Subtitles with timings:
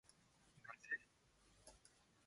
[0.65, 0.97] なんぜ？